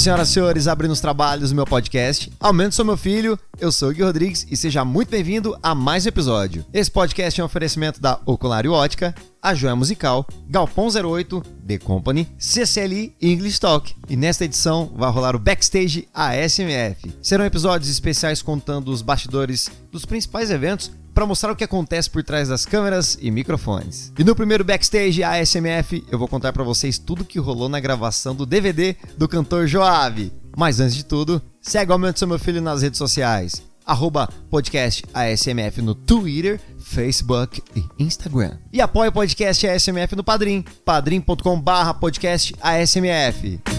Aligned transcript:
Senhoras 0.00 0.30
e 0.30 0.32
senhores, 0.32 0.66
abrindo 0.66 0.92
os 0.92 1.00
trabalhos 1.00 1.50
do 1.50 1.56
meu 1.56 1.66
podcast. 1.66 2.32
Aumento 2.40 2.74
sou 2.74 2.86
meu 2.86 2.96
filho, 2.96 3.38
eu 3.60 3.70
sou 3.70 3.90
o 3.90 3.92
Gui 3.92 4.02
Rodrigues 4.02 4.46
e 4.50 4.56
seja 4.56 4.82
muito 4.82 5.10
bem-vindo 5.10 5.54
a 5.62 5.74
mais 5.74 6.06
um 6.06 6.08
episódio. 6.08 6.64
Esse 6.72 6.90
podcast 6.90 7.38
é 7.38 7.44
um 7.44 7.46
oferecimento 7.46 8.00
da 8.00 8.18
Oculário 8.24 8.72
Ótica, 8.72 9.14
a 9.42 9.54
Joia 9.54 9.76
Musical, 9.76 10.26
Galpão 10.48 10.88
08, 10.88 11.42
The 11.66 11.76
Company, 11.76 12.26
CCLI 12.38 13.14
e 13.20 13.30
English 13.30 13.60
Talk. 13.60 13.94
E 14.08 14.16
nesta 14.16 14.46
edição 14.46 14.90
vai 14.96 15.10
rolar 15.10 15.36
o 15.36 15.38
Backstage 15.38 16.08
ASMF. 16.14 17.14
Serão 17.20 17.44
episódios 17.44 17.90
especiais 17.90 18.40
contando 18.40 18.90
os 18.90 19.02
bastidores 19.02 19.70
dos 19.92 20.06
principais 20.06 20.50
eventos 20.50 20.90
para 21.14 21.26
mostrar 21.26 21.52
o 21.52 21.56
que 21.56 21.64
acontece 21.64 22.08
por 22.08 22.22
trás 22.22 22.48
das 22.48 22.64
câmeras 22.64 23.18
e 23.20 23.30
microfones. 23.30 24.12
E 24.18 24.24
no 24.24 24.34
primeiro 24.34 24.64
backstage 24.64 25.22
ASMF, 25.22 26.04
eu 26.10 26.18
vou 26.18 26.28
contar 26.28 26.52
para 26.52 26.64
vocês 26.64 26.98
tudo 26.98 27.24
que 27.24 27.38
rolou 27.38 27.68
na 27.68 27.80
gravação 27.80 28.34
do 28.34 28.46
DVD 28.46 28.96
do 29.16 29.28
cantor 29.28 29.66
Joab. 29.66 30.32
Mas 30.56 30.80
antes 30.80 30.96
de 30.96 31.04
tudo, 31.04 31.40
segue 31.60 31.90
o 31.90 31.94
Aumento 31.94 32.18
Seu 32.18 32.28
Meu 32.28 32.38
Filho 32.38 32.60
nas 32.60 32.82
redes 32.82 32.98
sociais. 32.98 33.62
Arroba 33.86 34.28
podcast 34.48 35.04
ASMF 35.12 35.82
no 35.82 35.94
Twitter, 35.94 36.60
Facebook 36.78 37.62
e 37.74 37.84
Instagram. 37.98 38.56
E 38.72 38.80
apoie 38.80 39.08
o 39.08 39.12
podcast 39.12 39.66
ASMF 39.66 40.14
no 40.14 40.22
Padrim, 40.22 40.64
padrim.com 40.84 41.60
barra 41.60 41.94
podcast 41.94 42.54
ASMF. 42.60 43.69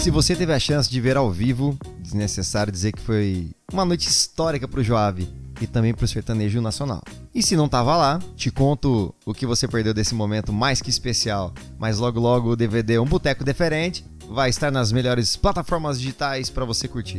Se 0.00 0.10
você 0.10 0.34
teve 0.34 0.50
a 0.50 0.58
chance 0.58 0.88
de 0.88 0.98
ver 0.98 1.18
ao 1.18 1.30
vivo, 1.30 1.78
desnecessário 1.98 2.72
dizer 2.72 2.90
que 2.92 3.02
foi 3.02 3.50
uma 3.70 3.84
noite 3.84 4.08
histórica 4.08 4.66
para 4.66 4.80
o 4.80 4.82
Joab 4.82 5.28
e 5.60 5.66
também 5.66 5.92
para 5.92 6.06
o 6.06 6.08
sertanejo 6.08 6.62
nacional. 6.62 7.02
E 7.34 7.42
se 7.42 7.54
não 7.54 7.68
tava 7.68 7.94
lá, 7.94 8.18
te 8.34 8.50
conto 8.50 9.14
o 9.26 9.34
que 9.34 9.44
você 9.44 9.68
perdeu 9.68 9.92
desse 9.92 10.14
momento 10.14 10.54
mais 10.54 10.80
que 10.80 10.88
especial. 10.88 11.52
Mas 11.78 11.98
logo 11.98 12.18
logo 12.18 12.48
o 12.48 12.56
DVD 12.56 12.98
Um 12.98 13.04
Boteco 13.04 13.44
Diferente 13.44 14.02
vai 14.26 14.48
estar 14.48 14.70
nas 14.70 14.90
melhores 14.90 15.36
plataformas 15.36 16.00
digitais 16.00 16.48
para 16.48 16.64
você 16.64 16.88
curtir. 16.88 17.18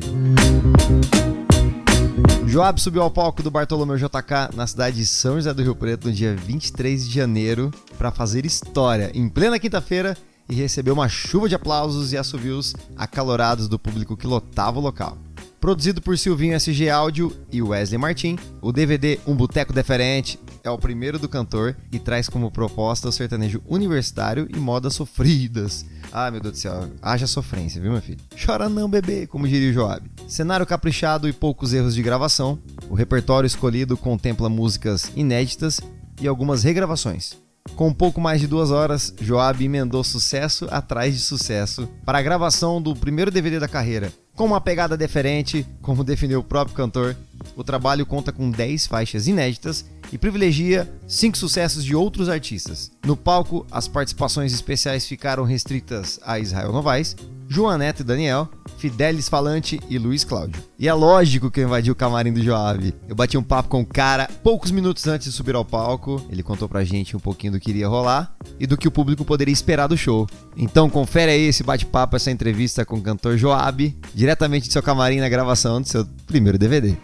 Joab 2.48 2.82
subiu 2.82 3.04
ao 3.04 3.12
palco 3.12 3.44
do 3.44 3.52
Bartolomeu 3.52 3.96
JK 3.96 4.56
na 4.56 4.66
cidade 4.66 4.98
de 4.98 5.06
São 5.06 5.36
José 5.36 5.54
do 5.54 5.62
Rio 5.62 5.76
Preto 5.76 6.08
no 6.08 6.14
dia 6.14 6.36
23 6.36 7.08
de 7.08 7.14
janeiro 7.14 7.70
para 7.96 8.10
fazer 8.10 8.44
história 8.44 9.12
em 9.14 9.30
plena 9.30 9.60
quinta-feira 9.60 10.18
e 10.50 10.54
recebeu 10.56 10.94
uma 10.94 11.10
chuva 11.10 11.48
de 11.48 11.56
aplausos 11.56 12.14
e 12.14 12.18
assovios 12.18 12.76
acalorados 12.96 13.68
do 13.68 13.80
público 13.80 14.18
que 14.18 14.28
lotava 14.28 14.80
o 14.80 14.82
local. 14.82 15.18
Produzido 15.62 16.02
por 16.02 16.18
Silvinho 16.18 16.56
SG 16.56 16.90
Áudio 16.90 17.32
e 17.52 17.62
Wesley 17.62 17.98
Martin, 18.00 18.36
o 18.62 18.72
DVD 18.72 19.20
Um 19.28 19.36
Boteco 19.36 19.72
Deferente 19.72 20.40
é 20.64 20.70
o 20.72 20.78
primeiro 20.78 21.20
do 21.20 21.30
cantor 21.30 21.76
e 21.92 22.00
traz 22.00 22.28
como 22.28 22.50
proposta 22.50 23.08
o 23.08 23.12
sertanejo 23.12 23.62
universitário 23.68 24.48
e 24.50 24.58
modas 24.58 24.96
sofridas. 24.96 25.86
Ah, 26.12 26.32
meu 26.32 26.42
Deus 26.42 26.54
do 26.54 26.60
céu, 26.60 26.90
haja 27.02 27.28
sofrência, 27.28 27.82
viu, 27.82 27.92
meu 27.92 28.02
filho? 28.02 28.20
Chora 28.44 28.70
não, 28.70 28.90
bebê, 28.90 29.28
como 29.28 29.48
diria 29.48 29.70
o 29.70 29.74
Joab. 29.74 30.10
Cenário 30.28 30.66
caprichado 30.66 31.30
e 31.30 31.34
poucos 31.34 31.74
erros 31.74 31.94
de 31.94 32.02
gravação, 32.02 32.60
o 32.90 32.96
repertório 32.96 33.46
escolhido 33.46 33.96
contempla 33.96 34.50
músicas 34.50 35.12
inéditas 35.16 35.80
e 36.20 36.28
algumas 36.28 36.64
regravações. 36.64 37.38
Com 37.76 37.88
um 37.88 37.94
pouco 37.94 38.22
mais 38.22 38.40
de 38.40 38.48
duas 38.48 38.70
horas, 38.70 39.14
Joab 39.20 39.64
emendou 39.64 40.04
sucesso 40.04 40.68
atrás 40.70 41.14
de 41.14 41.20
sucesso 41.20 41.90
para 42.06 42.20
a 42.20 42.22
gravação 42.22 42.82
do 42.82 42.96
primeiro 42.96 43.32
DVD 43.32 43.60
da 43.60 43.68
carreira. 43.68 44.14
Com 44.36 44.46
uma 44.46 44.62
pegada 44.62 44.98
diferente, 44.98 45.66
como 45.82 46.04
definiu 46.04 46.40
o 46.40 46.44
próprio 46.44 46.76
cantor, 46.76 47.16
o 47.56 47.64
trabalho 47.64 48.06
conta 48.06 48.32
com 48.32 48.50
10 48.50 48.88
faixas 48.88 49.28
inéditas 49.28 49.86
e 50.12 50.18
privilegia 50.18 50.92
cinco 51.08 51.38
sucessos 51.38 51.84
de 51.84 51.96
outros 51.96 52.30
artistas. 52.30 52.92
No 53.06 53.16
palco, 53.16 53.66
as 53.72 53.88
participações 53.88 54.54
especiais 54.54 55.08
ficaram 55.08 55.44
restritas 55.44 56.20
a 56.24 56.40
Israel 56.40 56.72
Novaes, 56.72 57.16
João 57.48 57.78
Neto 57.78 58.00
e 58.00 58.06
Daniel, 58.06 58.48
Fidelis 58.78 59.28
Falante 59.28 59.80
e 59.90 59.98
Luiz 59.98 60.24
Cláudio. 60.24 60.64
E 60.80 60.88
é 60.88 60.94
lógico 60.94 61.52
que 61.52 61.60
eu 61.60 61.66
invadi 61.66 61.92
o 61.92 61.96
camarim 61.96 62.32
do 62.32 62.42
Joab. 62.42 62.94
Eu 63.10 63.14
bati 63.14 63.38
um 63.38 63.44
papo 63.44 63.68
com 63.68 63.82
o 63.82 63.86
cara 63.86 64.30
poucos 64.42 64.72
minutos 64.72 65.06
antes 65.06 65.28
de 65.28 65.34
subir 65.34 65.54
ao 65.54 65.66
palco. 65.66 66.26
Ele 66.30 66.42
contou 66.42 66.70
pra 66.70 66.84
gente 66.86 67.16
um 67.16 67.20
pouquinho 67.20 67.54
do 67.54 67.60
que 67.60 67.70
iria 67.70 67.90
rolar 67.90 68.34
e 68.58 68.66
do 68.66 68.78
que 68.78 68.88
o 68.88 68.92
público 68.92 69.26
poderia 69.26 69.52
esperar 69.52 69.88
do 69.88 69.98
show. 69.98 70.28
Então 70.56 70.90
confere 70.90 71.32
aí 71.32 71.42
esse 71.42 71.62
bate-papo, 71.62 72.16
essa 72.16 72.32
entrevista 72.32 72.86
com 72.86 72.96
o 72.96 73.02
cantor 73.02 73.38
Joab, 73.38 73.96
diretamente 74.16 74.70
do 74.70 74.72
seu 74.72 74.82
camarim 74.82 75.20
na 75.20 75.28
gravação 75.28 75.82
do 75.82 75.88
seu 75.88 76.06
primeiro 76.26 76.58
DVD. 76.58 76.96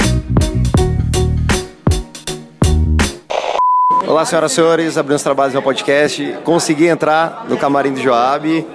Olá, 4.08 4.24
senhoras 4.24 4.54
e 4.54 4.56
senhores, 4.56 4.98
abrindo 4.98 5.18
os 5.18 5.22
trabalhos 5.22 5.52
do 5.52 5.58
meu 5.58 5.62
podcast. 5.62 6.38
Consegui 6.46 6.88
entrar 6.88 7.46
no 7.50 7.58
camarim 7.58 7.92
do 7.92 8.00
Joab 8.00 8.66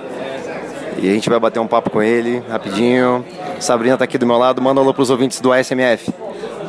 e 0.98 1.09
a 1.09 1.10
gente 1.10 1.31
vai 1.31 1.41
bater 1.41 1.59
um 1.59 1.66
papo 1.66 1.88
com 1.88 2.03
ele 2.03 2.43
rapidinho. 2.50 3.25
Sabrina 3.59 3.94
está 3.94 4.04
aqui 4.04 4.19
do 4.19 4.26
meu 4.26 4.37
lado, 4.37 4.60
manda 4.60 4.78
um 4.78 4.84
alô 4.84 4.93
para 4.93 5.03
os 5.03 5.09
ouvintes 5.09 5.41
do 5.41 5.50
ASMF. 5.50 6.12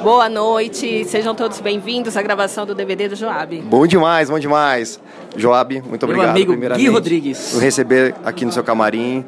Boa 0.01 0.29
noite, 0.29 1.03
sejam 1.03 1.35
todos 1.35 1.59
bem-vindos 1.59 2.15
à 2.15 2.21
gravação 2.21 2.65
do 2.65 2.73
DVD 2.73 3.09
do 3.09 3.17
Joab. 3.17 3.61
Bom 3.63 3.85
demais, 3.85 4.29
bom 4.29 4.39
demais. 4.39 4.97
Joab, 5.35 5.81
muito 5.81 6.03
obrigado. 6.05 6.33
Meu 6.33 6.53
amigo 6.53 6.55
Gui 6.55 6.87
Rodrigues. 6.87 7.49
Por 7.51 7.61
receber 7.61 8.15
aqui 8.23 8.45
no 8.45 8.51
seu 8.53 8.63
camarim. 8.63 9.25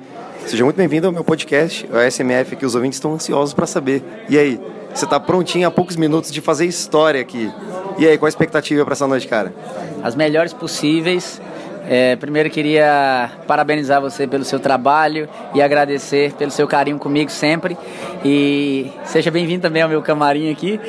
Seja 0.48 0.64
muito 0.64 0.78
bem-vindo 0.78 1.08
ao 1.08 1.14
meu 1.14 1.26
podcast, 1.26 1.86
o 1.92 1.98
ASMF, 1.98 2.56
que 2.56 2.66
os 2.66 2.74
ouvintes 2.74 2.98
estão 2.98 3.14
ansiosos 3.14 3.54
para 3.54 3.66
saber. 3.66 4.02
E 4.30 4.38
aí, 4.38 4.62
você 4.96 5.04
está 5.04 5.20
prontinho 5.20 5.68
há 5.68 5.72
poucos 5.72 5.98
minutos 5.98 6.32
de 6.32 6.40
fazer 6.40 6.66
história 6.66 7.20
aqui. 7.20 7.52
E 7.98 8.08
aí, 8.08 8.18
qual 8.18 8.28
a 8.28 8.30
expectativa 8.30 8.84
para 8.86 8.94
essa 8.94 9.06
noite, 9.06 9.28
cara? 9.28 9.54
As 10.02 10.16
melhores 10.16 10.54
possíveis. 10.54 11.42
É, 11.88 12.16
primeiro 12.16 12.50
queria 12.50 13.30
parabenizar 13.46 14.02
você 14.02 14.26
pelo 14.26 14.44
seu 14.44 14.60
trabalho 14.60 15.30
e 15.54 15.62
agradecer 15.62 16.34
pelo 16.34 16.50
seu 16.50 16.66
carinho 16.66 16.98
comigo 16.98 17.30
sempre. 17.30 17.78
E 18.24 18.90
seja 19.04 19.30
bem-vindo 19.30 19.62
também 19.62 19.82
ao 19.82 19.90
meu 19.90 20.02
camarim 20.02 20.50
aqui. 20.50 20.80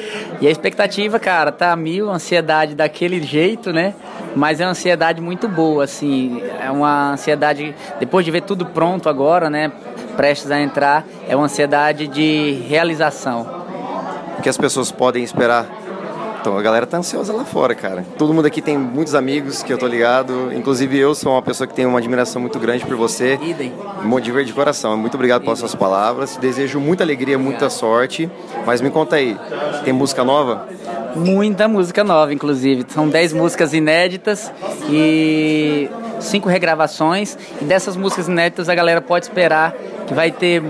E 0.41 0.47
a 0.47 0.51
expectativa, 0.51 1.19
cara, 1.19 1.51
tá 1.51 1.75
mil, 1.75 2.09
ansiedade 2.09 2.75
daquele 2.77 3.21
jeito, 3.21 3.73
né? 3.73 3.93
Mas 4.37 4.61
é 4.61 4.65
uma 4.65 4.71
ansiedade 4.71 5.21
muito 5.21 5.49
boa, 5.49 5.83
assim. 5.85 6.41
É 6.61 6.71
uma 6.71 7.13
ansiedade, 7.13 7.75
depois 7.99 8.25
de 8.25 8.31
ver 8.31 8.43
tudo 8.43 8.65
pronto 8.67 9.09
agora, 9.09 9.51
né? 9.51 9.71
Prestes 10.17 10.51
a 10.51 10.61
entrar, 10.61 11.05
é 11.29 11.35
uma 11.35 11.45
ansiedade 11.47 12.07
de 12.07 12.63
realização. 12.69 13.56
O 14.39 14.43
que 14.43 14.49
as 14.49 14.57
pessoas 14.57 14.91
podem 14.91 15.25
esperar 15.25 15.67
então, 16.47 16.57
a 16.57 16.63
galera 16.63 16.87
tá 16.87 16.99
ansiosa 16.99 17.33
lá 17.33 17.45
fora, 17.45 17.75
cara. 17.75 18.05
Todo 18.17 18.33
mundo 18.33 18.47
aqui 18.47 18.63
tem 18.63 18.79
muitos 18.79 19.17
amigos 19.17 19.65
que 19.65 19.73
eu 19.73 19.77
tô 19.77 19.89
ligado. 19.89 20.53
Inclusive, 20.55 20.97
eu 20.97 21.13
sou 21.13 21.33
uma 21.33 21.43
pessoa 21.43 21.67
que 21.67 21.75
tem 21.75 21.85
uma 21.85 21.99
admiração 21.99 22.41
muito 22.41 22.57
grande 22.61 22.87
por 22.87 22.95
você. 22.95 23.35
Idem. 23.43 23.73
De 24.23 24.45
de 24.45 24.53
coração. 24.53 24.97
Muito 24.97 25.15
obrigado 25.15 25.43
pelas 25.43 25.59
suas 25.59 25.75
palavras. 25.75 26.37
Desejo 26.37 26.79
muita 26.79 27.03
alegria, 27.03 27.37
muita 27.37 27.69
sorte. 27.69 28.31
Mas 28.65 28.81
me 28.81 28.91
conta 28.91 29.17
aí, 29.17 29.37
tem 29.85 29.93
música 29.93 30.23
nova? 30.23 30.69
Muita 31.17 31.67
música 31.67 32.05
nova, 32.05 32.33
inclusive. 32.33 32.85
São 32.91 33.09
10 33.09 33.33
músicas 33.33 33.75
inéditas 33.75 34.53
e 34.89 35.91
cinco 36.21 36.49
regravações. 36.49 37.37
E 37.61 37.65
dessas 37.65 37.97
músicas 37.97 38.29
inéditas 38.29 38.69
a 38.69 38.75
galera 38.77 39.01
pode 39.01 39.25
esperar 39.25 39.75
que 40.07 40.15
vai 40.15 40.31
ter 40.31 40.63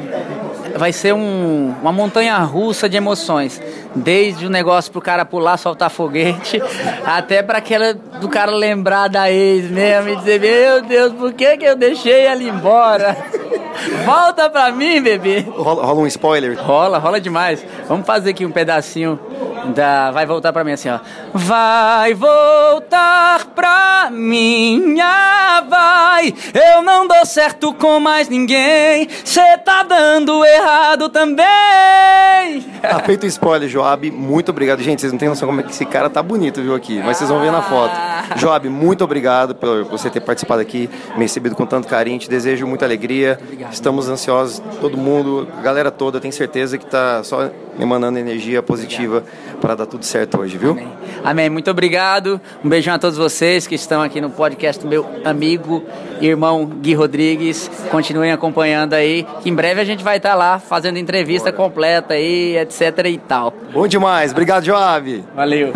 vai 0.78 0.92
ser 0.92 1.12
um, 1.14 1.74
uma 1.80 1.92
montanha 1.92 2.38
russa 2.38 2.88
de 2.88 2.96
emoções. 2.96 3.60
Desde 3.94 4.46
o 4.46 4.50
negócio 4.50 4.92
pro 4.92 5.00
cara 5.00 5.24
pular, 5.24 5.56
soltar 5.56 5.90
foguete, 5.90 6.62
até 7.04 7.42
para 7.42 7.58
aquela 7.58 7.94
do 7.94 8.28
cara 8.28 8.52
lembrar 8.52 9.08
da 9.08 9.30
ex 9.30 9.70
mesmo 9.70 10.10
e 10.10 10.16
dizer: 10.16 10.40
Meu 10.40 10.82
Deus, 10.82 11.12
por 11.12 11.32
que, 11.32 11.56
que 11.56 11.64
eu 11.64 11.76
deixei 11.76 12.26
ela 12.26 12.42
embora? 12.42 13.16
Volta 14.04 14.48
pra 14.48 14.72
mim, 14.72 15.02
bebê. 15.02 15.40
Rola, 15.40 15.84
rola 15.84 16.00
um 16.00 16.06
spoiler? 16.06 16.58
Rola, 16.60 16.98
rola 16.98 17.20
demais. 17.20 17.64
Vamos 17.88 18.06
fazer 18.06 18.30
aqui 18.30 18.44
um 18.44 18.50
pedacinho 18.50 19.18
da, 19.74 20.10
vai 20.10 20.26
voltar 20.26 20.52
pra 20.52 20.64
mim 20.64 20.72
assim, 20.72 20.88
ó. 20.88 20.98
Vai 21.32 22.14
voltar 22.14 23.46
pra 23.54 24.08
minha, 24.10 25.04
vai. 25.68 26.32
Eu 26.54 26.82
não 26.82 27.06
dou 27.06 27.24
certo 27.26 27.74
com 27.74 28.00
mais 28.00 28.28
ninguém. 28.28 29.08
Cê 29.24 29.58
tá 29.58 29.82
dando 29.82 30.44
errado 30.44 31.08
também. 31.08 31.46
Tá 32.80 33.00
feito 33.04 33.26
spoiler, 33.26 33.68
Joab. 33.68 34.10
Muito 34.10 34.50
obrigado. 34.50 34.82
Gente, 34.82 35.00
vocês 35.00 35.12
não 35.12 35.18
têm 35.18 35.28
noção 35.28 35.48
como 35.48 35.60
é 35.60 35.64
que 35.64 35.70
esse 35.70 35.84
cara 35.84 36.08
tá 36.08 36.22
bonito, 36.22 36.62
viu, 36.62 36.74
aqui. 36.74 37.00
Mas 37.04 37.16
vocês 37.16 37.30
vão 37.30 37.40
ver 37.40 37.50
na 37.50 37.62
foto. 37.62 37.92
Ah. 37.94 38.24
Joab, 38.36 38.68
muito 38.68 39.02
obrigado 39.04 39.54
por 39.54 39.84
você 39.84 40.08
ter 40.10 40.20
participado 40.20 40.60
aqui, 40.60 40.88
me 41.14 41.22
recebido 41.22 41.54
com 41.54 41.66
tanto 41.66 41.88
carinho. 41.88 42.18
Te 42.18 42.28
desejo 42.28 42.66
muita 42.66 42.84
alegria. 42.84 43.38
Obrigado. 43.42 43.72
Estamos 43.72 44.08
ansiosos, 44.08 44.62
todo 44.80 44.96
mundo, 44.96 45.48
a 45.58 45.62
galera 45.62 45.90
toda, 45.90 46.20
tenho 46.20 46.32
certeza 46.32 46.78
que 46.78 46.86
tá 46.86 47.22
só 47.24 47.50
emanando 47.78 48.18
energia 48.18 48.62
positiva 48.62 49.22
para 49.60 49.74
dar 49.74 49.86
tudo 49.86 50.04
certo 50.04 50.40
hoje, 50.40 50.56
viu? 50.56 50.72
Amém. 50.72 50.92
Amém. 51.24 51.50
Muito 51.50 51.70
obrigado. 51.70 52.40
Um 52.64 52.68
beijão 52.68 52.94
a 52.94 52.98
todos 52.98 53.18
vocês 53.18 53.66
que 53.66 53.74
estão 53.74 54.02
aqui 54.02 54.20
no 54.20 54.30
podcast 54.30 54.86
meu 54.86 55.06
amigo 55.24 55.55
amigo, 55.56 55.84
irmão 56.20 56.66
Gui 56.66 56.94
Rodrigues. 56.94 57.70
Continuem 57.90 58.30
acompanhando 58.30 58.92
aí, 58.94 59.26
que 59.42 59.48
em 59.48 59.54
breve 59.54 59.80
a 59.80 59.84
gente 59.84 60.04
vai 60.04 60.18
estar 60.18 60.30
tá 60.30 60.34
lá 60.34 60.58
fazendo 60.58 60.98
entrevista 60.98 61.50
Bora. 61.50 61.56
completa 61.56 62.14
aí, 62.14 62.56
etc 62.58 63.06
e 63.06 63.18
tal. 63.18 63.52
Bom 63.72 63.88
demais, 63.88 64.32
obrigado, 64.32 64.64
Joab. 64.64 65.24
Valeu. 65.34 65.72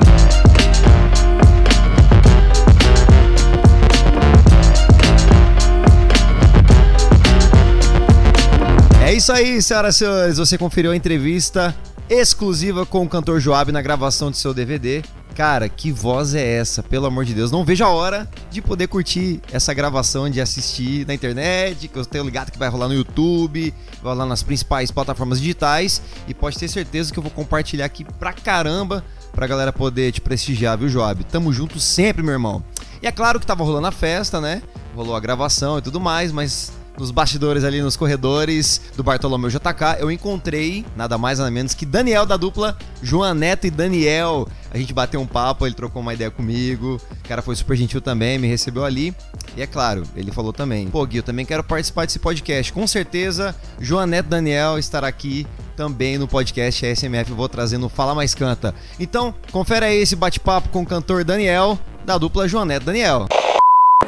É 9.03 9.15
isso 9.15 9.33
aí, 9.33 9.61
senhoras 9.61 9.97
e 9.97 9.99
senhores. 9.99 10.39
Você 10.39 10.57
conferiu 10.57 10.93
a 10.93 10.97
entrevista 10.97 11.75
exclusiva 12.09 12.87
com 12.87 13.03
o 13.03 13.09
cantor 13.09 13.41
Joab 13.41 13.73
na 13.73 13.83
gravação 13.83 14.31
de 14.31 14.37
seu 14.37 14.55
DVD. 14.55 15.03
Cara, 15.35 15.69
que 15.69 15.91
voz 15.91 16.35
é 16.35 16.47
essa? 16.59 16.83
Pelo 16.83 17.07
amor 17.07 17.25
de 17.25 17.33
Deus, 17.33 17.51
não 17.51 17.65
vejo 17.65 17.85
a 17.85 17.89
hora 17.89 18.29
de 18.51 18.61
poder 18.61 18.89
curtir 18.89 19.41
essa 19.51 19.73
gravação, 19.73 20.29
de 20.29 20.41
assistir 20.41 21.07
na 21.07 21.15
internet, 21.15 21.89
que 21.89 21.97
eu 21.97 22.05
tenho 22.05 22.25
ligado 22.25 22.51
que 22.51 22.59
vai 22.59 22.69
rolar 22.69 22.89
no 22.89 22.95
YouTube, 22.95 23.73
vai 24.03 24.13
rolar 24.13 24.27
nas 24.27 24.43
principais 24.43 24.91
plataformas 24.91 25.41
digitais 25.41 26.03
e 26.29 26.35
pode 26.35 26.59
ter 26.59 26.69
certeza 26.69 27.13
que 27.13 27.19
eu 27.19 27.23
vou 27.23 27.33
compartilhar 27.33 27.87
aqui 27.87 28.05
pra 28.05 28.33
caramba 28.33 29.05
pra 29.33 29.47
galera 29.47 29.73
poder 29.73 30.13
te 30.13 30.21
prestigiar, 30.21 30.77
viu, 30.77 30.89
Joab? 30.89 31.25
Tamo 31.25 31.53
junto 31.53 31.79
sempre, 31.79 32.23
meu 32.23 32.33
irmão. 32.33 32.63
E 33.03 33.07
é 33.07 33.13
claro 33.13 33.41
que 33.41 33.47
tava 33.47 33.65
rolando 33.65 33.87
a 33.87 33.93
festa, 33.93 34.41
né? 34.41 34.63
Rolou 34.95 35.15
a 35.15 35.21
gravação 35.21 35.79
e 35.79 35.83
tudo 35.83 36.01
mais, 36.01 36.33
mas 36.33 36.73
nos 37.01 37.11
bastidores 37.11 37.65
ali, 37.65 37.81
nos 37.81 37.97
corredores 37.97 38.81
do 38.95 39.03
Bartolomeu 39.03 39.49
JK, 39.49 39.99
eu 39.99 40.11
encontrei 40.11 40.85
nada 40.95 41.17
mais 41.17 41.39
nada 41.39 41.51
menos 41.51 41.73
que 41.73 41.87
Daniel 41.87 42.27
da 42.27 42.37
dupla 42.37 42.77
João 43.03 43.35
Neto 43.35 43.67
e 43.67 43.71
Daniel. 43.71 44.47
A 44.71 44.77
gente 44.77 44.93
bateu 44.93 45.21
um 45.21 45.27
papo, 45.27 45.67
ele 45.67 45.75
trocou 45.75 46.03
uma 46.03 46.15
ideia 46.15 46.31
comigo. 46.31 47.01
O 47.11 47.29
cara 47.29 47.43
foi 47.43 47.57
super 47.57 47.77
gentil 47.77 48.01
também, 48.01 48.39
me 48.39 48.47
recebeu 48.47 48.85
ali. 48.85 49.15
E 49.57 49.63
é 49.63 49.67
claro, 49.67 50.03
ele 50.15 50.31
falou 50.31 50.53
também: 50.53 50.89
Pô, 50.89 51.05
Gui, 51.07 51.17
eu 51.17 51.23
também 51.23 51.47
quero 51.47 51.65
participar 51.65 52.05
desse 52.05 52.19
podcast. 52.19 52.73
Com 52.73 52.87
certeza, 52.87 53.55
João 53.81 54.07
Neto 54.07 54.29
Daniel 54.29 54.79
estará 54.79 55.09
aqui 55.09 55.47
também 55.75 56.19
no 56.19 56.29
podcast 56.29 56.85
SMF. 56.95 57.33
Vou 57.33 57.49
trazendo 57.49 57.89
Fala 57.89 58.15
Mais 58.15 58.35
Canta. 58.35 58.75
Então, 58.99 59.35
confere 59.51 59.87
aí 59.87 59.97
esse 59.97 60.15
bate-papo 60.15 60.69
com 60.69 60.83
o 60.83 60.87
cantor 60.87 61.25
Daniel, 61.25 61.79
da 62.05 62.19
dupla 62.19 62.47
João 62.47 62.67
Neto 62.67 62.85
Daniel. 62.85 63.27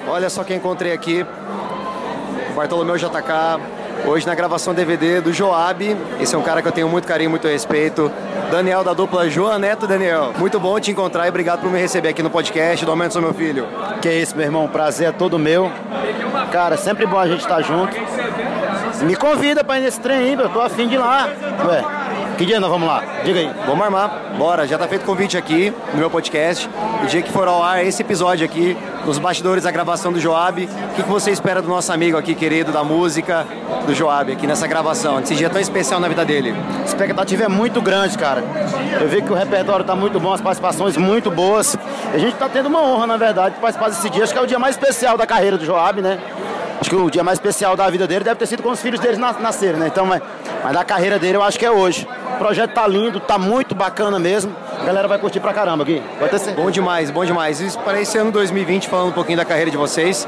Olha 0.06 0.29
só 0.29 0.45
quem 0.45 0.59
encontrei 0.59 0.93
aqui 0.93 1.25
Bartolomeu 2.54 2.96
JK, 2.96 3.60
hoje 4.06 4.26
na 4.26 4.34
gravação 4.34 4.75
DVD 4.75 5.20
do 5.20 5.32
Joab. 5.32 5.96
Esse 6.20 6.34
é 6.34 6.38
um 6.38 6.43
cara 6.43 6.60
que 6.60 6.69
eu 6.69 6.72
tenho 6.72 6.88
muito 6.88 7.08
carinho, 7.08 7.31
muito 7.31 7.49
respeito. 7.49 8.10
Daniel 8.50 8.84
da 8.84 8.93
dupla 8.93 9.28
João 9.31 9.58
Neto 9.58 9.87
Daniel. 9.87 10.32
Muito 10.38 10.60
bom 10.60 10.78
te 10.78 10.90
encontrar 10.90 11.26
e 11.26 11.28
obrigado 11.31 11.60
por 11.60 11.70
me 11.70 11.78
receber 11.78 12.10
aqui 12.10 12.22
no 12.22 12.31
podcast 12.31 12.84
do 12.84 12.90
Aumento 12.90 13.14
Sou 13.14 13.22
Meu 13.22 13.32
Filho. 13.32 13.66
Que 14.00 14.12
isso, 14.12 14.37
meu 14.37 14.44
irmão. 14.44 14.69
Prazer 14.69 15.08
é 15.08 15.12
todo 15.12 15.38
meu. 15.38 15.70
Cara, 16.50 16.76
sempre 16.76 17.06
bom 17.06 17.19
a 17.19 17.26
gente 17.26 17.40
estar 17.40 17.62
junto. 17.62 17.96
Me 19.04 19.16
convida 19.16 19.64
pra 19.64 19.78
ir 19.78 19.82
nesse 19.82 20.00
trem 20.00 20.19
aí, 20.19 20.32
eu 20.34 20.49
tô 20.50 20.60
afim 20.60 20.87
de 20.87 20.94
ir 20.94 20.99
lá. 20.99 21.28
Ué, 21.66 21.84
que 22.37 22.46
dia 22.46 22.58
nós 22.58 22.70
vamos 22.70 22.88
lá? 22.88 23.02
Diga 23.25 23.40
aí. 23.40 23.50
Vamos 23.67 23.84
armar. 23.84 24.34
Bora, 24.37 24.67
já 24.67 24.79
tá 24.79 24.88
feito 24.88 25.05
convite 25.05 25.37
aqui 25.37 25.73
no 25.93 25.99
meu 25.99 26.11
podcast. 26.11 26.69
O 27.02 27.06
dia 27.06 27.23
que 27.23 27.31
for 27.31 27.46
ao 27.46 27.62
ar 27.62 27.84
esse 27.84 28.02
episódio 28.02 28.44
aqui, 28.44 28.76
nos 29.05 29.19
bastidores 29.19 29.64
da 29.64 29.70
gravação 29.70 30.12
do 30.12 30.20
Joab. 30.20 30.64
O 30.64 30.94
que, 30.94 31.02
que 31.02 31.08
você 31.08 31.31
espera 31.31 31.61
do 31.61 31.69
nosso 31.69 31.93
amigo 31.93 32.17
aqui, 32.17 32.34
querido, 32.34 32.73
da 32.73 32.82
música 32.84 33.46
do 33.87 33.94
Joab, 33.94 34.32
aqui 34.32 34.46
nessa 34.46 34.67
gravação, 34.67 35.20
nesse 35.20 35.34
dia 35.34 35.50
tão 35.50 35.61
especial 35.61 36.00
na 36.00 36.08
vida 36.08 36.25
dele? 36.25 36.55
A 36.81 36.84
expectativa 36.84 37.44
é 37.44 37.49
muito 37.49 37.81
grande, 37.82 38.17
cara. 38.17 38.43
Eu 39.00 39.08
vi 39.08 39.23
que 39.23 39.32
o 39.32 39.35
repertório 39.35 39.85
tá 39.85 39.94
muito 39.94 40.19
bom, 40.20 40.32
as 40.32 40.40
participações 40.40 40.96
muito 40.96 41.31
boas. 41.31 41.76
A 42.12 42.19
gente 42.19 42.37
tá 42.37 42.49
tendo 42.49 42.67
uma 42.67 42.82
honra, 42.82 43.06
na 43.06 43.17
verdade, 43.17 43.56
de 43.56 43.61
participar 43.61 43.90
desse 43.90 44.08
dia. 44.08 44.25
Acho 44.25 44.32
que 44.32 44.38
é 44.38 44.43
o 44.43 44.46
dia 44.46 44.58
mais 44.58 44.76
especial 44.76 45.17
da 45.17 45.26
carreira 45.26 45.58
do 45.58 45.64
Joab, 45.64 46.00
né? 46.00 46.19
Acho 46.81 46.90
que 46.90 46.96
o 46.96 47.11
dia 47.11 47.23
mais 47.23 47.38
especial 47.38 47.76
da 47.76 47.88
vida 47.88 48.08
dele 48.08 48.25
deve 48.25 48.37
ter 48.37 48.46
sido 48.46 48.62
quando 48.62 48.75
os 48.75 48.82
filhos 48.82 48.99
dele 48.99 49.17
nasceram, 49.17 49.78
né? 49.78 49.87
Então, 49.87 50.05
mas, 50.05 50.20
mas 50.64 50.73
da 50.73 50.85
carreira 50.85 51.19
dele 51.19 51.37
eu 51.37 51.43
acho 51.43 51.58
que 51.58 51.64
é 51.64 51.70
hoje. 51.70 52.06
O 52.34 52.38
projeto 52.38 52.73
tá 52.73 52.87
lindo, 52.87 53.20
tá 53.20 53.38
muito 53.38 53.75
bacana 53.75 54.19
mesmo. 54.19 54.55
A 54.81 54.84
galera 54.84 55.06
vai 55.06 55.19
curtir 55.19 55.40
pra 55.40 55.52
caramba 55.52 55.84
aqui. 55.84 56.02
Vai 56.19 56.29
ter. 56.29 56.38
Bom 56.55 56.70
demais, 56.70 57.11
bom 57.11 57.25
demais. 57.25 57.61
Isso 57.61 57.79
para 57.81 58.00
esse 58.00 58.19
ano 58.19 58.32
2020, 58.32 58.88
falando 58.88 59.08
um 59.08 59.12
pouquinho 59.12 59.38
da 59.38 59.44
carreira 59.44 59.70
de 59.70 59.76
vocês. 59.76 60.26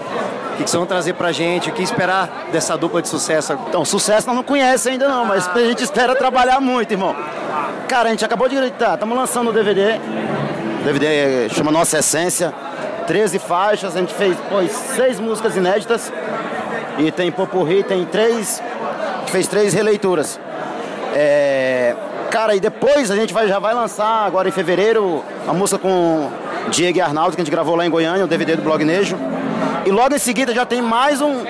O 0.52 0.56
que 0.56 0.62
vocês 0.62 0.74
vão 0.74 0.86
trazer 0.86 1.14
pra 1.14 1.32
gente? 1.32 1.68
O 1.68 1.72
que 1.72 1.82
esperar 1.82 2.46
dessa 2.52 2.76
dupla 2.76 3.02
de 3.02 3.08
sucesso? 3.08 3.58
Então, 3.68 3.84
sucesso 3.84 4.26
nós 4.28 4.36
não 4.36 4.44
conhece 4.44 4.88
ainda 4.88 5.08
não, 5.08 5.24
mas 5.24 5.48
a 5.48 5.58
gente 5.58 5.82
espera 5.82 6.14
trabalhar 6.14 6.60
muito, 6.60 6.92
irmão. 6.92 7.16
Cara, 7.88 8.08
a 8.08 8.10
gente 8.12 8.24
acabou 8.24 8.48
de 8.48 8.54
gritar, 8.54 8.94
estamos 8.94 9.16
lançando 9.16 9.50
o 9.50 9.52
DVD. 9.52 9.98
O 10.80 10.84
DVD 10.84 11.48
chama 11.50 11.72
Nossa 11.72 11.98
Essência. 11.98 12.54
13 13.06 13.38
faixas, 13.38 13.96
a 13.96 14.00
gente 14.00 14.14
fez 14.14 14.36
pô, 14.48 14.66
seis 14.94 15.18
músicas 15.20 15.56
inéditas. 15.56 16.12
E 16.98 17.10
tem 17.10 17.30
Popurri, 17.32 17.82
tem 17.82 18.04
três. 18.04 18.62
fez 19.26 19.48
três 19.48 19.74
releituras. 19.74 20.38
É, 21.16 21.94
cara, 22.31 22.56
e 22.56 22.61
depois 22.61 23.11
a 23.11 23.14
gente 23.14 23.32
vai, 23.32 23.46
já 23.46 23.61
vai 23.61 23.72
lançar 23.72 24.26
agora 24.26 24.49
em 24.49 24.52
fevereiro 24.52 25.22
a 25.46 25.52
música 25.52 25.78
com 25.78 26.28
Diego 26.70 26.99
e 26.99 27.00
Arnaldo, 27.00 27.37
que 27.37 27.40
a 27.40 27.44
gente 27.44 27.52
gravou 27.52 27.76
lá 27.76 27.87
em 27.87 27.90
Goiânia, 27.90 28.25
o 28.25 28.28
DVD 28.28 28.56
do 28.56 28.62
Blog 28.62 28.84
Nejo. 28.84 29.16
E 29.87 29.90
logo 29.90 30.14
em 30.14 30.19
seguida 30.19 30.52
já 30.52 30.66
tem 30.66 30.82
mais 30.82 31.20
um, 31.20 31.44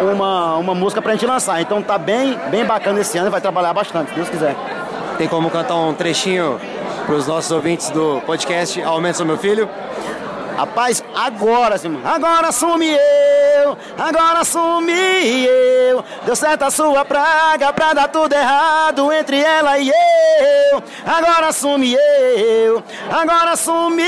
uma, 0.00 0.56
uma 0.56 0.74
música 0.74 1.02
pra 1.02 1.12
gente 1.12 1.26
lançar. 1.26 1.60
Então 1.60 1.82
tá 1.82 1.98
bem, 1.98 2.38
bem 2.50 2.64
bacana 2.64 3.00
esse 3.00 3.18
ano 3.18 3.28
e 3.28 3.30
vai 3.30 3.40
trabalhar 3.40 3.74
bastante, 3.74 4.08
se 4.08 4.14
Deus 4.14 4.30
quiser. 4.30 4.56
Tem 5.18 5.28
como 5.28 5.50
cantar 5.50 5.76
um 5.76 5.92
trechinho 5.92 6.58
pros 7.04 7.26
nossos 7.26 7.50
ouvintes 7.50 7.90
do 7.90 8.22
podcast 8.24 8.80
Aumenta 8.82 9.18
Seu 9.18 9.26
Meu 9.26 9.36
Filho? 9.36 9.68
Rapaz, 10.56 11.04
agora, 11.14 11.76
sim, 11.76 11.98
agora 12.04 12.48
assume 12.48 12.88
eu, 12.88 12.98
agora 13.98 14.40
assume 14.40 14.92
eu. 15.46 16.04
Deu 16.24 16.36
certo 16.36 16.62
a 16.62 16.70
sua 16.70 17.04
praga 17.04 17.72
pra 17.72 17.92
dar 17.92 18.08
tudo 18.08 18.32
errado 18.34 19.12
entre 19.12 19.40
ela 19.40 19.78
e 19.78 19.88
eu. 19.88 20.82
Agora 21.06 21.48
assume 21.48 21.94
eu, 21.94 22.82
agora 23.10 23.52
assume 23.52 24.02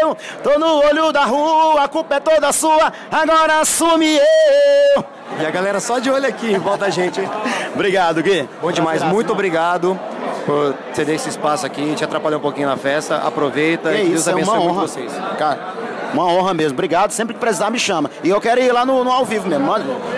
eu. 0.00 0.16
Tô 0.42 0.58
no 0.58 0.84
olho 0.84 1.12
da 1.12 1.24
rua, 1.24 1.84
a 1.84 1.88
culpa 1.88 2.16
é 2.16 2.20
toda 2.20 2.52
sua, 2.52 2.92
agora 3.10 3.60
assume 3.60 4.16
eu. 4.16 5.04
E 5.40 5.44
a 5.44 5.50
galera 5.50 5.80
só 5.80 5.98
de 5.98 6.10
olho 6.10 6.26
aqui, 6.26 6.56
volta 6.58 6.86
a 6.86 6.90
gente. 6.90 7.20
obrigado, 7.74 8.22
Gui. 8.22 8.48
Bom 8.60 8.72
demais, 8.72 9.02
muito 9.02 9.32
obrigado 9.32 9.98
por 10.46 10.74
ceder 10.92 11.16
esse 11.16 11.28
espaço 11.28 11.66
aqui, 11.66 11.94
te 11.94 12.04
atrapalhar 12.04 12.38
um 12.38 12.40
pouquinho 12.40 12.68
na 12.68 12.76
festa. 12.76 13.16
Aproveita 13.16 13.92
que 13.92 14.02
e 14.02 14.08
Deus 14.10 14.26
abençoe 14.28 14.54
é 14.54 14.58
uma 14.58 14.70
honra. 14.70 14.80
vocês. 14.82 15.12
Cara, 15.38 15.74
uma 16.16 16.26
honra 16.26 16.54
mesmo. 16.54 16.72
Obrigado. 16.72 17.10
Sempre 17.10 17.34
que 17.34 17.40
precisar, 17.40 17.70
me 17.70 17.78
chama. 17.78 18.10
E 18.24 18.28
eu 18.30 18.40
quero 18.40 18.60
ir 18.60 18.72
lá 18.72 18.84
no, 18.86 19.04
no 19.04 19.10
ao 19.10 19.24
vivo 19.24 19.48
mesmo. 19.48 19.66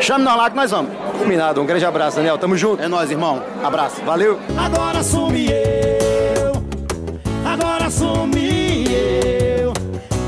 Chame 0.00 0.24
nós 0.24 0.36
lá 0.36 0.50
que 0.50 0.56
nós 0.56 0.70
vamos. 0.70 0.92
Combinado. 1.18 1.60
Um 1.60 1.66
grande 1.66 1.84
abraço, 1.84 2.16
Daniel. 2.16 2.38
Tamo 2.38 2.56
junto. 2.56 2.82
É 2.82 2.88
nóis, 2.88 3.10
irmão. 3.10 3.42
Abraço. 3.62 4.02
Valeu. 4.04 4.38
Agora 4.56 4.98
assume 5.00 5.48
eu. 5.50 6.52
Agora 7.44 7.86
assume 7.86 8.84
eu. 8.92 9.72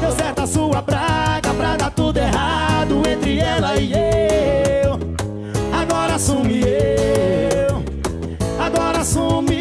Deu 0.01 0.13
certo 0.13 0.43
a 0.43 0.47
sua 0.47 0.83
praga 0.83 1.55
pra 1.57 1.77
dar 1.77 1.91
tudo 1.91 2.19
errado 2.19 3.03
entre 3.09 3.39
ela 3.39 3.77
e 3.77 3.93
eu. 3.93 4.99
Agora 5.73 6.15
assume 6.15 6.63
eu. 6.63 7.83
Agora 8.59 8.99
assume 8.99 9.60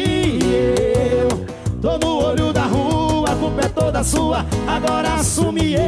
culpa 3.50 3.66
é 3.66 3.68
toda 3.68 4.04
sua, 4.04 4.46
agora 4.66 5.14
assume 5.14 5.74
eu. 5.74 5.80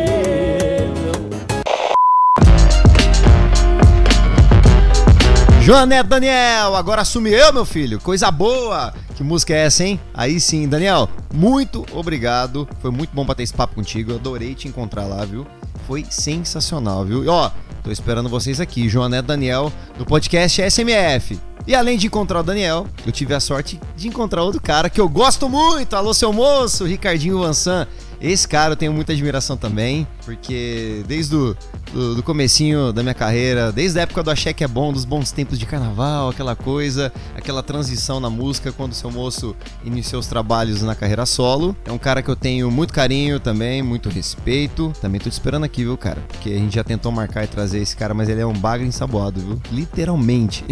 Joanete 5.60 6.08
Daniel, 6.08 6.74
agora 6.74 7.02
assume 7.02 7.30
eu, 7.30 7.52
meu 7.52 7.64
filho. 7.64 8.00
Coisa 8.00 8.30
boa. 8.32 8.92
Que 9.14 9.22
música 9.22 9.54
é 9.54 9.66
essa, 9.66 9.84
hein? 9.84 10.00
Aí 10.12 10.40
sim, 10.40 10.66
Daniel, 10.66 11.08
muito 11.32 11.86
obrigado. 11.92 12.68
Foi 12.80 12.90
muito 12.90 13.10
bom 13.14 13.24
bater 13.24 13.44
esse 13.44 13.54
papo 13.54 13.76
contigo. 13.76 14.10
Eu 14.10 14.16
adorei 14.16 14.56
te 14.56 14.66
encontrar 14.66 15.04
lá, 15.04 15.24
viu? 15.24 15.46
Foi 15.86 16.04
sensacional, 16.10 17.04
viu? 17.04 17.24
E 17.24 17.28
ó, 17.28 17.50
tô 17.84 17.92
esperando 17.92 18.28
vocês 18.28 18.60
aqui, 18.60 18.88
Joanete 18.88 19.28
Daniel, 19.28 19.72
no 19.96 20.04
podcast 20.04 20.60
SMF. 20.68 21.38
E 21.66 21.74
além 21.74 21.96
de 21.96 22.08
encontrar 22.08 22.40
o 22.40 22.42
Daniel, 22.42 22.86
eu 23.06 23.12
tive 23.12 23.34
a 23.34 23.40
sorte 23.40 23.80
de 23.96 24.08
encontrar 24.08 24.42
outro 24.42 24.60
cara 24.60 24.90
que 24.90 25.00
eu 25.00 25.08
gosto 25.08 25.48
muito. 25.48 25.94
Alô, 25.94 26.12
seu 26.12 26.32
moço, 26.32 26.84
Ricardinho 26.84 27.38
Vansan. 27.38 27.86
Esse 28.22 28.46
cara 28.46 28.72
eu 28.72 28.76
tenho 28.76 28.92
muita 28.92 29.12
admiração 29.12 29.56
também, 29.56 30.06
porque 30.24 31.02
desde 31.08 31.34
o 31.34 31.56
do, 31.92 32.14
do 32.14 32.22
comecinho 32.22 32.92
da 32.92 33.02
minha 33.02 33.14
carreira, 33.14 33.72
desde 33.72 33.98
a 33.98 34.02
época 34.02 34.22
do 34.22 34.30
Axé 34.30 34.52
que 34.52 34.62
é 34.62 34.68
bom, 34.68 34.92
dos 34.92 35.04
bons 35.04 35.32
tempos 35.32 35.58
de 35.58 35.66
carnaval, 35.66 36.30
aquela 36.30 36.54
coisa, 36.54 37.12
aquela 37.36 37.62
transição 37.62 38.20
na 38.20 38.30
música 38.30 38.72
quando 38.72 38.92
o 38.92 38.94
seu 38.94 39.10
moço 39.10 39.54
iniciou 39.84 40.20
os 40.20 40.26
trabalhos 40.26 40.82
na 40.82 40.94
carreira 40.94 41.26
solo. 41.26 41.76
É 41.84 41.92
um 41.92 41.98
cara 41.98 42.22
que 42.22 42.30
eu 42.30 42.36
tenho 42.36 42.70
muito 42.70 42.92
carinho 42.92 43.40
também, 43.40 43.82
muito 43.82 44.08
respeito. 44.08 44.92
Também 45.00 45.20
tô 45.20 45.28
te 45.28 45.32
esperando 45.32 45.64
aqui, 45.64 45.82
viu, 45.82 45.98
cara? 45.98 46.20
Porque 46.28 46.50
a 46.50 46.58
gente 46.58 46.74
já 46.74 46.84
tentou 46.84 47.10
marcar 47.10 47.44
e 47.44 47.48
trazer 47.48 47.80
esse 47.80 47.96
cara, 47.96 48.14
mas 48.14 48.28
ele 48.28 48.40
é 48.40 48.46
um 48.46 48.52
bagre 48.52 48.86
ensaboado, 48.86 49.40
viu? 49.40 49.60
Literalmente. 49.72 50.64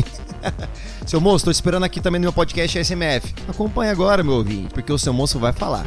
seu 1.04 1.20
moço, 1.20 1.44
tô 1.44 1.50
esperando 1.50 1.84
aqui 1.84 2.00
também 2.00 2.20
no 2.20 2.24
meu 2.24 2.32
podcast 2.32 2.78
SMF. 2.78 3.34
Acompanhe 3.48 3.90
agora, 3.90 4.22
meu 4.22 4.34
ouvinte, 4.34 4.72
porque 4.72 4.92
o 4.92 4.98
seu 4.98 5.12
moço 5.12 5.38
vai 5.38 5.52
falar. 5.52 5.84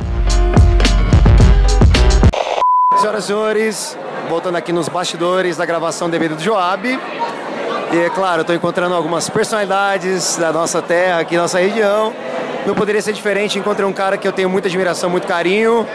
Senhoras 3.03 3.25
e 3.25 3.27
senhores, 3.27 3.97
voltando 4.29 4.55
aqui 4.55 4.71
nos 4.71 4.87
bastidores 4.87 5.57
da 5.57 5.65
gravação 5.65 6.09
devido 6.09 6.37
do 6.37 6.41
Joab. 6.41 6.87
E 7.91 7.97
é 7.97 8.09
claro, 8.09 8.39
estou 8.39 8.55
encontrando 8.55 8.95
algumas 8.95 9.29
personalidades 9.29 10.37
da 10.37 10.53
nossa 10.53 10.81
terra, 10.81 11.19
aqui 11.19 11.35
nossa 11.35 11.59
região. 11.59 12.13
Não 12.65 12.73
poderia 12.73 13.01
ser 13.01 13.11
diferente, 13.11 13.59
encontrei 13.59 13.85
um 13.85 13.91
cara 13.91 14.15
que 14.15 14.25
eu 14.25 14.31
tenho 14.31 14.49
muita 14.49 14.69
admiração, 14.69 15.09
muito 15.09 15.27
carinho. 15.27 15.85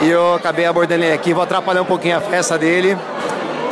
E 0.00 0.08
eu 0.08 0.34
acabei 0.34 0.64
abordando 0.64 1.02
ele 1.02 1.12
aqui, 1.12 1.34
vou 1.34 1.42
atrapalhar 1.42 1.82
um 1.82 1.86
pouquinho 1.86 2.18
a 2.18 2.20
festa 2.20 2.56
dele. 2.56 2.96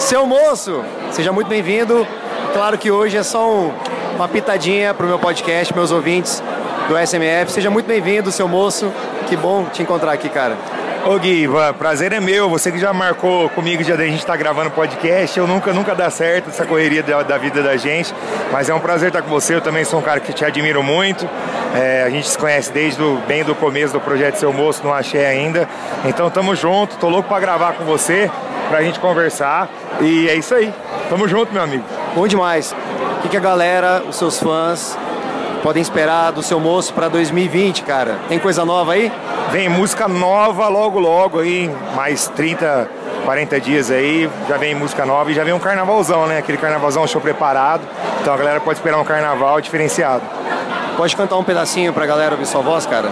Seu 0.01 0.27
moço, 0.27 0.83
seja 1.13 1.31
muito 1.31 1.47
bem-vindo. 1.47 2.05
Claro 2.53 2.77
que 2.77 2.91
hoje 2.91 3.17
é 3.17 3.23
só 3.23 3.49
um, 3.49 3.73
uma 4.17 4.27
pitadinha 4.27 4.93
pro 4.93 5.07
meu 5.07 5.21
podcast, 5.21 5.73
meus 5.73 5.93
ouvintes 5.93 6.43
do 6.89 6.99
SMF. 6.99 7.53
Seja 7.53 7.71
muito 7.71 7.87
bem-vindo, 7.87 8.33
seu 8.33 8.49
moço. 8.49 8.93
Que 9.29 9.37
bom 9.37 9.67
te 9.67 9.83
encontrar 9.83 10.11
aqui, 10.11 10.29
cara. 10.29 10.57
Ô 11.05 11.19
Gui, 11.19 11.49
prazer 11.79 12.13
é 12.13 12.21
meu. 12.21 12.49
Você 12.49 12.71
que 12.71 12.79
já 12.79 12.93
marcou 12.93 13.49
comigo 13.51 13.83
já 13.83 13.97
da 13.97 14.05
gente 14.05 14.19
estar 14.21 14.35
tá 14.35 14.37
gravando 14.37 14.71
podcast. 14.71 15.37
Eu 15.37 15.49
nunca, 15.49 15.73
nunca 15.73 15.97
dá 15.97 16.09
certo 16.09 16.51
essa 16.51 16.65
correria 16.65 17.03
da, 17.03 17.25
da, 17.25 17.37
vida 17.37 17.61
da 17.61 17.77
gente. 17.77 18.15
Mas 18.53 18.69
é 18.69 18.75
um 18.75 18.79
prazer 18.79 19.09
estar 19.09 19.21
com 19.21 19.29
você. 19.29 19.57
Eu 19.57 19.61
também 19.61 19.85
sou 19.85 19.99
um 19.99 20.03
cara 20.03 20.21
que 20.21 20.33
te 20.33 20.45
admiro 20.45 20.81
muito. 20.81 21.29
É, 21.75 22.05
a 22.05 22.11
gente 22.11 22.29
se 22.29 22.39
conhece 22.39 22.71
desde 22.71 23.03
bem 23.27 23.43
do 23.43 23.53
começo 23.53 23.93
do 23.93 24.01
projeto 24.01 24.37
Seu 24.37 24.53
Moço, 24.53 24.85
não 24.85 24.95
achei 24.95 25.27
ainda. 25.27 25.69
Então 26.05 26.31
tamo 26.31 26.55
junto, 26.55 26.97
tô 26.97 27.09
louco 27.09 27.29
para 27.29 27.41
gravar 27.41 27.73
com 27.73 27.85
você, 27.85 28.31
pra 28.69 28.81
gente 28.83 29.01
conversar. 29.01 29.69
E 30.01 30.29
é 30.29 30.37
isso 30.37 30.55
aí. 30.55 30.73
Tamo 31.09 31.27
junto, 31.27 31.53
meu 31.53 31.63
amigo. 31.63 31.85
Bom 32.15 32.29
demais. 32.29 32.73
O 33.19 33.23
que, 33.23 33.29
que 33.29 33.37
a 33.37 33.41
galera, 33.41 34.05
os 34.09 34.17
seus 34.17 34.39
fãs, 34.39 34.97
podem 35.63 35.81
esperar 35.81 36.33
do 36.33 36.43
seu 36.43 36.59
moço 36.59 36.93
para 36.93 37.09
2020, 37.09 37.83
cara? 37.83 38.19
Tem 38.29 38.39
coisa 38.39 38.65
nova 38.65 38.93
aí? 38.93 39.13
Vem 39.51 39.69
música 39.69 40.09
nova 40.09 40.67
logo, 40.69 40.99
logo 40.99 41.39
aí, 41.39 41.71
mais 41.95 42.27
30, 42.29 42.91
40 43.25 43.61
dias 43.61 43.91
aí, 43.91 44.29
já 44.49 44.57
vem 44.57 44.75
música 44.75 45.07
nova 45.07 45.31
e 45.31 45.35
já 45.35 45.45
vem 45.45 45.53
um 45.53 45.59
carnavalzão, 45.59 46.27
né? 46.27 46.39
Aquele 46.39 46.59
carnavalzão 46.59 47.07
show 47.07 47.21
preparado. 47.21 47.83
Então 48.21 48.35
a 48.35 48.37
galera 48.37 48.61
pode 48.61 48.79
esperar 48.79 48.99
um 48.99 49.05
carnaval 49.05 49.61
diferenciado. 49.61 50.23
Pode 50.97 51.17
cantar 51.17 51.37
um 51.37 51.45
pedacinho 51.45 51.93
pra 51.93 52.07
galera 52.07 52.33
ouvir 52.33 52.47
sua 52.47 52.61
voz, 52.61 52.87
cara? 52.87 53.09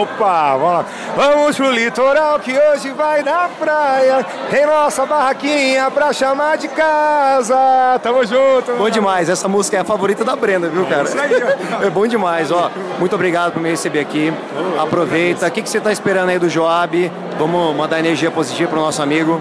Opa, 0.00 0.56
vamos 0.56 0.72
lá. 0.72 0.84
Vamos 1.16 1.56
pro 1.56 1.70
litoral 1.70 2.38
que 2.40 2.56
hoje 2.58 2.90
vai 2.92 3.22
na 3.22 3.48
praia. 3.48 4.24
Tem 4.50 4.66
nossa 4.66 5.04
barraquinha 5.04 5.90
pra 5.90 6.12
chamar 6.12 6.56
de 6.56 6.68
casa. 6.68 8.00
Tamo 8.02 8.24
junto. 8.24 8.72
Bom 8.78 8.88
demais. 8.88 9.28
Essa 9.28 9.48
música 9.48 9.76
é 9.76 9.80
a 9.80 9.84
favorita 9.84 10.24
da 10.24 10.34
Brenda, 10.34 10.68
viu, 10.68 10.86
cara? 10.86 11.04
É 11.84 11.90
bom 11.90 12.06
demais, 12.06 12.50
ó. 12.50 12.70
Muito 12.98 13.14
obrigado 13.14 13.52
por 13.52 13.62
me 13.62 13.70
receber 13.70 14.00
aqui. 14.00 14.32
Aproveita. 14.80 15.46
O 15.46 15.50
que, 15.50 15.62
que 15.62 15.68
você 15.68 15.80
tá 15.80 15.92
esperando 15.92 16.30
aí 16.30 16.38
do 16.38 16.48
Joab? 16.48 17.10
Vamos 17.38 17.76
mandar 17.76 17.98
energia 17.98 18.30
positiva 18.30 18.70
pro 18.70 18.80
nosso 18.80 19.02
amigo. 19.02 19.40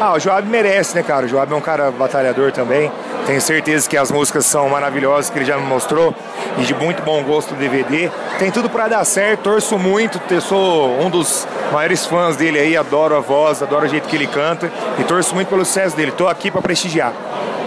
Ah, 0.00 0.14
o 0.14 0.18
Joab 0.18 0.48
merece, 0.48 0.96
né, 0.96 1.02
cara? 1.02 1.26
O 1.26 1.28
Joab 1.28 1.52
é 1.52 1.56
um 1.56 1.60
cara 1.60 1.90
batalhador 1.90 2.52
também. 2.52 2.90
Tenho 3.26 3.40
certeza 3.40 3.88
que 3.88 3.96
as 3.96 4.10
músicas 4.10 4.44
são 4.46 4.68
maravilhosas, 4.68 5.30
que 5.30 5.38
ele 5.38 5.44
já 5.44 5.56
me 5.56 5.66
mostrou, 5.66 6.14
e 6.58 6.62
de 6.62 6.74
muito 6.74 7.02
bom 7.02 7.22
gosto 7.22 7.54
do 7.54 7.60
DVD. 7.60 8.10
Tem 8.38 8.50
tudo 8.50 8.68
para 8.68 8.88
dar 8.88 9.04
certo, 9.04 9.42
torço 9.42 9.78
muito, 9.78 10.20
sou 10.40 11.00
um 11.00 11.08
dos 11.08 11.46
maiores 11.72 12.06
fãs 12.06 12.36
dele 12.36 12.58
aí, 12.58 12.76
adoro 12.76 13.16
a 13.16 13.20
voz, 13.20 13.62
adoro 13.62 13.86
o 13.86 13.88
jeito 13.88 14.08
que 14.08 14.16
ele 14.16 14.26
canta 14.26 14.70
e 14.98 15.04
torço 15.04 15.34
muito 15.34 15.48
pelo 15.48 15.64
sucesso 15.64 15.96
dele. 15.96 16.10
Estou 16.10 16.28
aqui 16.28 16.50
para 16.50 16.60
prestigiar. 16.60 17.12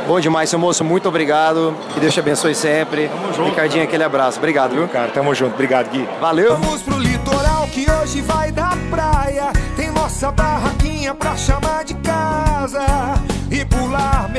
Bom 0.06 0.20
demais, 0.20 0.50
seu 0.50 0.60
moço, 0.60 0.84
muito 0.84 1.08
obrigado. 1.08 1.74
Que 1.94 2.00
Deus 2.00 2.14
te 2.14 2.20
abençoe 2.20 2.54
sempre. 2.54 3.08
Tamo 3.08 3.34
junto. 3.34 3.50
Ricardinho, 3.50 3.84
aquele 3.86 4.04
abraço. 4.04 4.38
Obrigado, 4.38 4.72
viu? 4.76 4.88
Cara, 4.90 5.08
tamo 5.10 5.34
junto. 5.34 5.54
Obrigado, 5.54 5.90
Gui. 5.90 6.08
Valeu. 6.20 6.58
Vamos 6.58 6.82
pro 6.82 6.98
litoral 6.98 7.68
que 7.68 7.90
hoje 7.90 8.22
vai 8.22 8.52
da 8.52 8.74
praia. 8.90 9.54
Tem 9.78 9.90
nossa 9.92 10.30
barraquinha 10.30 11.14
pra 11.14 11.38
chamar 11.38 11.86
de 11.86 11.94
casa. 11.96 12.82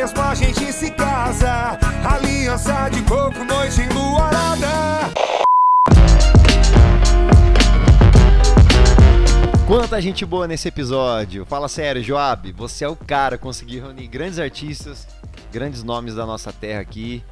Mesmo 0.05 0.21
a 0.21 0.35
gente 0.35 0.73
se 0.73 0.91
casa. 0.91 1.79
Aliança 2.05 2.91
de 2.91 3.01
coco, 3.03 3.43
noite 3.45 3.81
enluarada. 3.81 4.69
Quanta 9.67 10.01
gente 10.03 10.27
boa 10.27 10.47
nesse 10.47 10.69
episódio. 10.69 11.47
Fala 11.47 11.69
sério, 11.69 12.03
Joab, 12.03 12.53
você 12.53 12.85
é 12.85 12.89
o 12.89 12.95
cara, 12.95 13.39
conseguir 13.39 13.81
reunir 13.81 14.09
grandes 14.09 14.39
artistas 14.39 15.07
grandes 15.55 15.85
nomes 15.85 16.17
da 16.17 16.27
nossa 16.27 16.53
terra 16.53 16.81
aqui. 16.81 17.23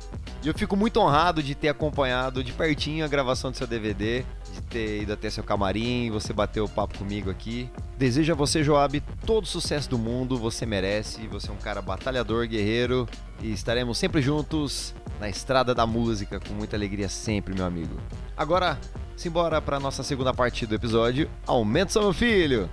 E 0.45 0.47
eu 0.47 0.55
fico 0.55 0.76
muito 0.76 1.00
honrado 1.00 1.43
de 1.43 1.57
ter 1.57 1.69
acompanhado 1.69 2.45
de 2.45 2.52
pertinho 2.52 3.05
a 3.05 3.09
gravação 3.09 3.50
do 3.50 3.57
seu 3.57 3.67
DVD, 3.67 4.25
de 4.52 4.62
ter 4.71 5.02
ido 5.02 5.12
até 5.12 5.29
seu 5.29 5.43
camarim, 5.43 6.09
você 6.09 6.33
bateu 6.33 6.64
o 6.64 6.69
papo 6.69 6.99
comigo 6.99 7.29
aqui. 7.29 7.69
Desejo 7.99 8.33
a 8.33 8.37
você, 8.37 8.62
Joab, 8.62 9.00
todo 9.26 9.43
o 9.43 9.47
sucesso 9.47 9.91
do 9.91 9.99
mundo, 9.99 10.37
você 10.37 10.64
merece, 10.64 11.26
você 11.26 11.50
é 11.50 11.52
um 11.52 11.57
cara 11.57 11.83
batalhador, 11.83 12.47
guerreiro, 12.47 13.09
e 13.43 13.52
estaremos 13.52 13.99
sempre 13.99 14.23
juntos 14.23 14.95
na 15.19 15.29
estrada 15.29 15.75
da 15.75 15.85
música, 15.85 16.38
com 16.38 16.55
muita 16.55 16.76
alegria 16.76 17.09
sempre, 17.09 17.55
meu 17.55 17.67
amigo. 17.67 17.97
Agora, 18.37 18.79
simbora 19.17 19.61
para 19.61 19.81
nossa 19.81 20.05
segunda 20.05 20.33
parte 20.33 20.64
do 20.64 20.76
episódio, 20.76 21.29
Aumenta 21.45 21.99
o 21.99 22.02
meu 22.02 22.12
filho! 22.12 22.71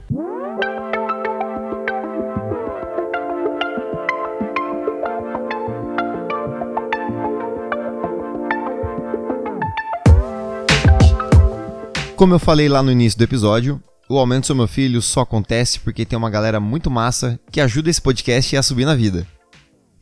Como 12.20 12.34
eu 12.34 12.40
falei 12.40 12.68
lá 12.68 12.84
no 12.84 12.92
início 12.92 13.18
do 13.18 13.24
episódio, 13.24 13.82
o 14.10 14.18
Aumento 14.18 14.50
do 14.50 14.56
Meu 14.58 14.68
Filho 14.68 15.02
só 15.02 15.22
acontece 15.22 15.80
porque 15.80 16.04
tem 16.06 16.20
uma 16.20 16.30
galera 16.30 16.60
muito 16.60 16.92
massa 16.92 17.40
que 17.50 17.62
ajuda 17.62 17.90
esse 17.90 18.02
podcast 18.02 18.58
a 18.58 18.62
subir 18.62 18.84
na 18.84 18.94
vida. 18.94 19.26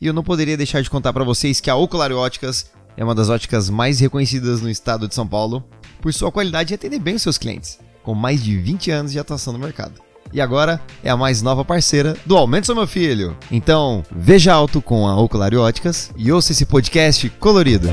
E 0.00 0.06
eu 0.08 0.12
não 0.12 0.24
poderia 0.24 0.56
deixar 0.56 0.82
de 0.82 0.90
contar 0.90 1.12
para 1.12 1.22
vocês 1.22 1.60
que 1.60 1.70
a 1.70 1.76
Ocular 1.76 2.10
Óticas 2.10 2.72
é 2.96 3.04
uma 3.04 3.14
das 3.14 3.28
óticas 3.28 3.70
mais 3.70 4.00
reconhecidas 4.00 4.60
no 4.60 4.68
estado 4.68 5.06
de 5.06 5.14
São 5.14 5.28
Paulo 5.28 5.64
por 6.02 6.12
sua 6.12 6.32
qualidade 6.32 6.74
e 6.74 6.74
atender 6.74 6.98
bem 6.98 7.14
os 7.14 7.22
seus 7.22 7.38
clientes, 7.38 7.78
com 8.02 8.16
mais 8.16 8.42
de 8.42 8.58
20 8.58 8.90
anos 8.90 9.12
de 9.12 9.20
atuação 9.20 9.52
no 9.52 9.58
mercado. 9.60 10.00
E 10.32 10.40
agora 10.40 10.80
é 11.04 11.10
a 11.10 11.16
mais 11.16 11.40
nova 11.40 11.64
parceira 11.64 12.16
do 12.26 12.36
Aumento 12.36 12.66
do 12.66 12.74
Meu 12.74 12.86
Filho. 12.88 13.36
Então, 13.48 14.02
veja 14.10 14.52
alto 14.52 14.82
com 14.82 15.06
a 15.06 15.16
Ocular 15.16 15.54
Óticas 15.54 16.10
e 16.16 16.32
ouça 16.32 16.50
esse 16.50 16.66
podcast 16.66 17.30
colorido. 17.38 17.88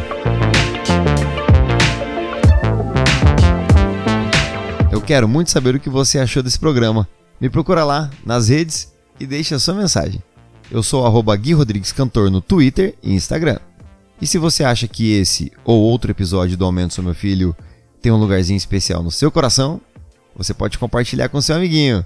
Quero 5.02 5.28
muito 5.28 5.52
saber 5.52 5.76
o 5.76 5.80
que 5.80 5.90
você 5.90 6.20
achou 6.20 6.42
desse 6.44 6.60
programa. 6.60 7.08
Me 7.40 7.50
procura 7.50 7.84
lá 7.84 8.10
nas 8.26 8.50
redes 8.50 8.94
e 9.20 9.26
deixe 9.26 9.54
a 9.54 9.60
sua 9.60 9.74
mensagem. 9.74 10.22
Eu 10.72 10.82
sou 10.82 11.06
arroba 11.06 11.36
Gui 11.36 11.54
Rodrigues 11.54 11.92
Cantor 11.92 12.30
no 12.30 12.42
Twitter 12.42 12.96
e 13.04 13.14
Instagram. 13.14 13.60
E 14.22 14.26
se 14.26 14.38
você 14.38 14.64
acha 14.64 14.88
que 14.88 15.14
esse 15.14 15.52
ou 15.64 15.82
outro 15.82 16.12
episódio 16.12 16.56
do 16.56 16.66
Aumento 16.66 16.94
Sou 16.94 17.04
Meu 17.04 17.14
Filho 17.14 17.56
tem 18.02 18.12
um 18.12 18.18
lugarzinho 18.18 18.58
especial 18.58 19.04
no 19.04 19.12
seu 19.12 19.32
coração, 19.32 19.82
você 20.36 20.54
pode 20.54 20.78
compartilhar 20.78 21.30
com 21.30 21.42
seu 21.42 21.56
amiguinho. 21.56 22.06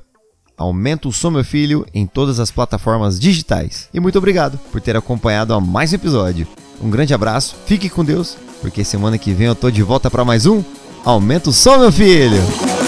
Aumento 0.57 1.09
o 1.09 1.13
Sou 1.13 1.31
Meu 1.31 1.43
Filho 1.43 1.85
em 1.93 2.05
todas 2.05 2.39
as 2.39 2.51
plataformas 2.51 3.19
digitais. 3.19 3.87
E 3.93 3.99
muito 3.99 4.17
obrigado 4.17 4.57
por 4.71 4.81
ter 4.81 4.97
acompanhado 4.97 5.53
a 5.53 5.61
mais 5.61 5.91
um 5.93 5.95
episódio. 5.95 6.47
Um 6.81 6.89
grande 6.89 7.13
abraço, 7.13 7.55
fique 7.65 7.89
com 7.89 8.03
Deus, 8.03 8.37
porque 8.61 8.83
semana 8.83 9.17
que 9.17 9.33
vem 9.33 9.47
eu 9.47 9.55
tô 9.55 9.69
de 9.69 9.83
volta 9.83 10.09
para 10.09 10.25
mais 10.25 10.45
um 10.45 10.63
Aumento 11.03 11.49
o 11.49 11.53
Som 11.53 11.77
Meu 11.77 11.91
Filho! 11.91 12.78